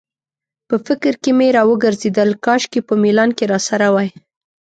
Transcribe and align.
په 0.67 0.75
فکر 0.85 1.13
کې 1.21 1.31
مې 1.37 1.47
راوګرځېدل، 1.57 2.29
کاشکې 2.45 2.81
په 2.87 2.93
میلان 3.03 3.29
کې 3.37 3.45
راسره 3.53 3.87
وای. 3.93 4.09